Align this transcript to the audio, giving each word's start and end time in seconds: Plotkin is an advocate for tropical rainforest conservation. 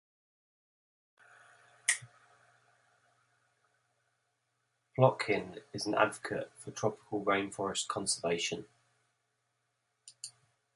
Plotkin 4.97 5.61
is 5.73 5.85
an 5.85 5.93
advocate 5.93 6.51
for 6.57 6.71
tropical 6.71 7.23
rainforest 7.23 7.87
conservation. 7.87 8.65